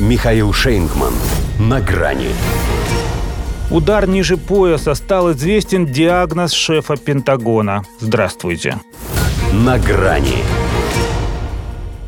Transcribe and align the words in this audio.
Михаил 0.00 0.52
Шейнгман. 0.52 1.12
На 1.60 1.80
грани. 1.80 2.30
Удар 3.70 4.08
ниже 4.08 4.36
пояса 4.36 4.94
стал 4.94 5.30
известен 5.30 5.86
диагноз 5.86 6.52
шефа 6.52 6.96
Пентагона. 6.96 7.84
Здравствуйте. 8.00 8.76
На 9.52 9.78
грани. 9.78 10.42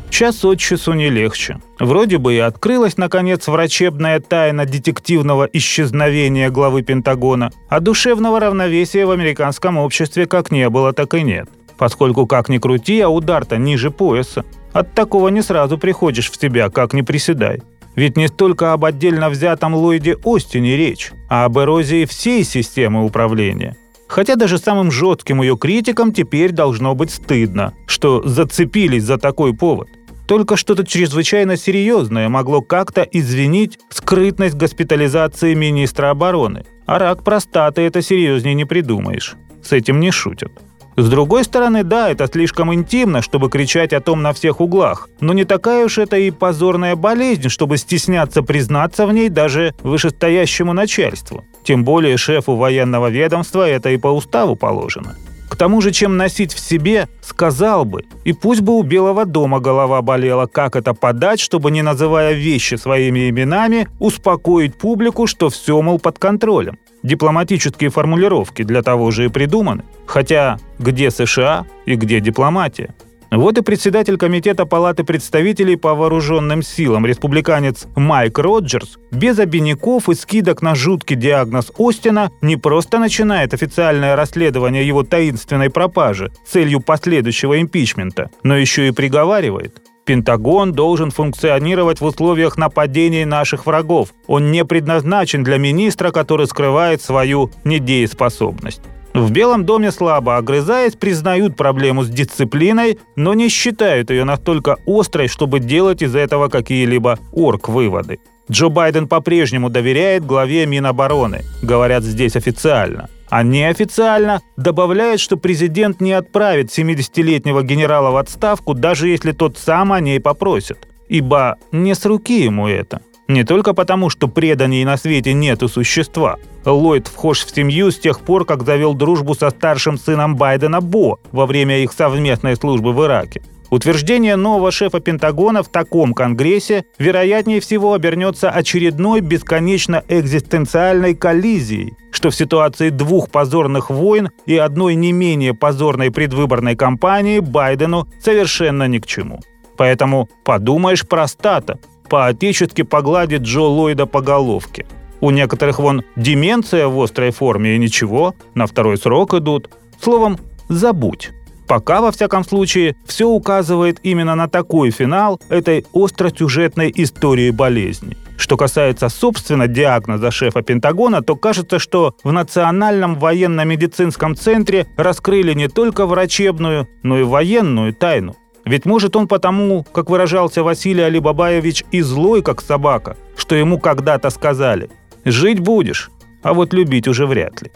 Час 0.09 0.43
от 0.43 0.59
часу 0.59 0.93
не 0.93 1.09
легче. 1.09 1.59
Вроде 1.79 2.17
бы 2.17 2.33
и 2.33 2.39
открылась, 2.39 2.97
наконец, 2.97 3.47
врачебная 3.47 4.19
тайна 4.19 4.65
детективного 4.65 5.47
исчезновения 5.53 6.49
главы 6.49 6.81
Пентагона, 6.81 7.51
а 7.69 7.79
душевного 7.79 8.41
равновесия 8.41 9.05
в 9.05 9.11
американском 9.11 9.77
обществе 9.77 10.25
как 10.25 10.51
не 10.51 10.69
было, 10.69 10.91
так 10.91 11.13
и 11.13 11.21
нет. 11.21 11.47
Поскольку 11.77 12.27
как 12.27 12.49
ни 12.49 12.57
крути, 12.57 12.99
а 12.99 13.07
удар-то 13.07 13.55
ниже 13.57 13.91
пояса. 13.91 14.43
От 14.73 14.93
такого 14.93 15.29
не 15.29 15.41
сразу 15.41 15.77
приходишь 15.77 16.29
в 16.29 16.39
себя, 16.39 16.69
как 16.69 16.91
ни 16.91 17.01
приседай. 17.01 17.61
Ведь 17.97 18.15
не 18.15 18.27
столько 18.27 18.73
об 18.73 18.85
отдельно 18.85 19.27
взятом 19.27 19.73
Ллойде 19.73 20.15
Остине 20.23 20.77
речь, 20.77 21.11
а 21.29 21.45
об 21.45 21.57
эрозии 21.57 22.05
всей 22.05 22.43
системы 22.43 23.03
управления. 23.03 23.75
Хотя 24.07 24.35
даже 24.35 24.59
самым 24.59 24.91
жестким 24.91 25.41
ее 25.41 25.57
критикам 25.57 26.13
теперь 26.13 26.51
должно 26.51 26.93
быть 26.93 27.09
стыдно, 27.09 27.73
что 27.87 28.21
зацепились 28.21 29.03
за 29.03 29.17
такой 29.17 29.53
повод. 29.55 29.89
Только 30.27 30.57
что-то 30.57 30.85
чрезвычайно 30.85 31.57
серьезное 31.57 32.29
могло 32.29 32.61
как-то 32.61 33.01
извинить 33.01 33.79
скрытность 33.89 34.55
госпитализации 34.55 35.55
министра 35.55 36.11
обороны. 36.11 36.65
А 36.85 36.99
рак 36.99 37.23
простаты 37.23 37.81
это 37.81 38.03
серьезнее 38.03 38.53
не 38.53 38.65
придумаешь. 38.65 39.35
С 39.63 39.71
этим 39.71 39.99
не 39.99 40.11
шутят. 40.11 40.51
С 40.97 41.09
другой 41.09 41.43
стороны, 41.43 41.83
да, 41.83 42.09
это 42.09 42.25
слишком 42.25 42.73
интимно, 42.73 43.21
чтобы 43.21 43.51
кричать 43.51 43.93
о 43.93 43.99
том 43.99 44.23
на 44.23 44.33
всех 44.33 44.59
углах. 44.59 45.09
Но 45.19 45.31
не 45.31 45.43
такая 45.43 45.85
уж 45.85 45.99
это 45.99 46.17
и 46.17 46.31
позорная 46.31 46.95
болезнь, 46.95 47.49
чтобы 47.49 47.77
стесняться 47.77 48.41
признаться 48.41 49.05
в 49.05 49.13
ней 49.13 49.29
даже 49.29 49.75
вышестоящему 49.83 50.73
начальству. 50.73 51.45
Тем 51.63 51.83
более 51.83 52.17
шефу 52.17 52.55
военного 52.55 53.11
ведомства 53.11 53.69
это 53.69 53.91
и 53.91 53.97
по 53.97 54.07
уставу 54.07 54.55
положено. 54.55 55.15
Тому 55.57 55.81
же, 55.81 55.91
чем 55.91 56.17
носить 56.17 56.53
в 56.53 56.59
себе, 56.59 57.07
сказал 57.21 57.83
бы. 57.83 58.03
И 58.25 58.33
пусть 58.33 58.61
бы 58.61 58.77
у 58.77 58.83
Белого 58.83 59.25
дома 59.25 59.59
голова 59.59 60.01
болела, 60.01 60.45
как 60.45 60.75
это 60.75 60.93
подать, 60.93 61.39
чтобы, 61.39 61.71
не 61.71 61.81
называя 61.81 62.33
вещи 62.33 62.75
своими 62.75 63.29
именами, 63.29 63.87
успокоить 63.99 64.75
публику, 64.75 65.25
что 65.25 65.49
все, 65.49 65.81
мол, 65.81 65.99
под 65.99 66.19
контролем. 66.19 66.77
Дипломатические 67.03 67.89
формулировки 67.89 68.63
для 68.63 68.81
того 68.81 69.11
же 69.11 69.25
и 69.25 69.29
придуманы. 69.29 69.83
Хотя 70.05 70.57
где 70.79 71.09
США 71.09 71.65
и 71.85 71.95
где 71.95 72.19
дипломатия? 72.19 72.93
Вот 73.31 73.57
и 73.57 73.61
председатель 73.61 74.17
Комитета 74.17 74.65
Палаты 74.65 75.03
представителей 75.03 75.75
по 75.75 75.93
вооруженным 75.95 76.61
силам, 76.63 77.05
республиканец 77.05 77.85
Майк 77.95 78.39
Роджерс, 78.39 78.97
без 79.11 79.37
обиняков 79.39 80.07
и 80.07 80.15
скидок 80.15 80.61
на 80.61 80.75
жуткий 80.75 81.17
диагноз 81.17 81.71
Остина 81.77 82.31
не 82.41 82.55
просто 82.55 82.99
начинает 82.99 83.53
официальное 83.53 84.15
расследование 84.15 84.87
его 84.87 85.03
таинственной 85.03 85.69
пропажи 85.69 86.31
целью 86.45 86.79
последующего 86.79 87.59
импичмента, 87.59 88.29
но 88.43 88.55
еще 88.55 88.87
и 88.87 88.91
приговаривает. 88.91 89.81
Пентагон 90.05 90.71
должен 90.71 91.11
функционировать 91.11 91.99
в 91.99 92.05
условиях 92.05 92.57
нападений 92.57 93.25
наших 93.25 93.65
врагов. 93.65 94.13
Он 94.27 94.51
не 94.53 94.63
предназначен 94.63 95.43
для 95.43 95.57
министра, 95.57 96.11
который 96.11 96.47
скрывает 96.47 97.01
свою 97.01 97.51
недееспособность. 97.65 98.81
В 99.17 99.31
Белом 99.31 99.65
доме 99.65 99.91
слабо 99.91 100.37
огрызаясь, 100.37 100.93
признают 100.93 101.55
проблему 101.55 102.03
с 102.03 102.07
дисциплиной, 102.07 102.99
но 103.15 103.33
не 103.33 103.49
считают 103.49 104.11
ее 104.11 104.25
настолько 104.25 104.77
острой, 104.85 105.27
чтобы 105.27 105.59
делать 105.59 106.03
из 106.03 106.15
этого 106.15 106.49
какие-либо 106.49 107.17
орг-выводы. 107.31 108.19
Джо 108.51 108.69
Байден 108.69 109.07
по-прежнему 109.07 109.71
доверяет 109.71 110.23
главе 110.23 110.67
Минобороны, 110.67 111.41
говорят 111.63 112.03
здесь 112.03 112.35
официально. 112.35 113.09
А 113.27 113.41
неофициально 113.41 114.41
добавляет, 114.55 115.19
что 115.19 115.35
президент 115.35 115.99
не 115.99 116.11
отправит 116.11 116.69
70-летнего 116.69 117.63
генерала 117.63 118.11
в 118.11 118.17
отставку, 118.17 118.75
даже 118.75 119.07
если 119.07 119.31
тот 119.31 119.57
сам 119.57 119.93
о 119.93 119.99
ней 119.99 120.19
попросит. 120.19 120.87
Ибо 121.09 121.57
не 121.71 121.95
с 121.95 122.05
руки 122.05 122.43
ему 122.43 122.67
это. 122.67 123.01
Не 123.27 123.43
только 123.43 123.73
потому, 123.73 124.09
что 124.09 124.27
преданней 124.27 124.85
на 124.85 124.95
свете 124.97 125.33
нету 125.33 125.67
существа. 125.67 126.37
Ллойд 126.65 127.07
вхож 127.07 127.45
в 127.45 127.53
семью 127.53 127.91
с 127.91 127.99
тех 127.99 128.21
пор, 128.21 128.45
как 128.45 128.63
завел 128.63 128.93
дружбу 128.93 129.35
со 129.35 129.49
старшим 129.49 129.97
сыном 129.97 130.35
Байдена 130.35 130.79
Бо 130.79 131.19
во 131.31 131.45
время 131.45 131.79
их 131.79 131.91
совместной 131.91 132.55
службы 132.55 132.93
в 132.93 133.03
Ираке. 133.03 133.41
Утверждение 133.69 134.37
нового 134.37 134.71
шефа 134.71 135.01
Пентагона 135.01 135.61
в 135.61 135.67
таком 135.67 136.13
Конгрессе 136.13 136.85
вероятнее 136.99 137.59
всего 137.59 137.93
обернется 137.93 138.49
очередной 138.49 139.19
бесконечно 139.19 140.03
экзистенциальной 140.07 141.15
коллизией, 141.15 141.95
что 142.11 142.29
в 142.29 142.35
ситуации 142.35 142.89
двух 142.89 143.29
позорных 143.29 143.89
войн 143.89 144.29
и 144.45 144.55
одной 144.55 144.95
не 144.95 145.11
менее 145.11 145.53
позорной 145.53 146.11
предвыборной 146.11 146.77
кампании 146.77 147.39
Байдену 147.39 148.07
совершенно 148.21 148.87
ни 148.87 148.99
к 148.99 149.05
чему. 149.05 149.41
Поэтому 149.75 150.29
подумаешь 150.45 151.05
простата, 151.07 151.77
по-отечески 152.07 152.83
погладит 152.83 153.41
Джо 153.41 153.61
Ллойда 153.61 154.05
по 154.05 154.21
головке. 154.21 154.85
У 155.19 155.31
некоторых 155.31 155.79
вон 155.79 156.03
деменция 156.15 156.87
в 156.87 157.01
острой 157.01 157.31
форме 157.31 157.75
и 157.75 157.79
ничего, 157.79 158.35
на 158.53 158.67
второй 158.67 158.97
срок 158.97 159.33
идут. 159.33 159.69
Словом, 159.99 160.37
забудь. 160.69 161.31
Пока, 161.67 161.99
во 161.99 162.11
всяком 162.11 162.45
случае, 162.45 162.95
все 163.05 163.27
указывает 163.27 163.99
именно 164.03 164.35
на 164.35 164.47
такой 164.47 164.89
финал 164.91 165.41
этой 165.49 165.85
остросюжетной 165.93 166.93
истории 166.95 167.51
болезни. 167.51 168.15
Что 168.37 168.55
касается, 168.55 169.09
собственно, 169.09 169.67
диагноза 169.67 170.31
шефа 170.31 170.61
Пентагона, 170.61 171.21
то 171.21 171.35
кажется, 171.35 171.79
что 171.79 172.15
в 172.23 172.31
Национальном 172.31 173.15
военно-медицинском 173.15 174.35
центре 174.35 174.87
раскрыли 174.95 175.53
не 175.53 175.67
только 175.67 176.05
врачебную, 176.05 176.87
но 177.03 177.19
и 177.19 177.23
военную 177.23 177.93
тайну. 177.93 178.37
Ведь 178.67 178.85
может 178.85 179.15
он 179.15 179.27
потому, 179.27 179.83
как 179.83 180.09
выражался 180.09 180.61
Василий 180.61 181.03
Алибабаевич, 181.03 181.85
и 181.91 182.01
злой, 182.01 182.41
как 182.41 182.61
собака, 182.61 183.15
что 183.37 183.55
ему 183.55 183.79
когда-то 183.79 184.29
сказали 184.29 184.89
«Жить 185.25 185.59
будешь, 185.59 186.11
а 186.43 186.53
вот 186.53 186.73
любить 186.73 187.07
уже 187.07 187.25
вряд 187.25 187.61
ли». 187.61 187.71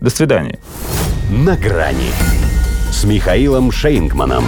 До 0.00 0.10
свидания. 0.10 0.60
На 1.30 1.56
грани 1.56 2.12
с 2.92 3.04
Михаилом 3.04 3.72
Шейнгманом. 3.72 4.44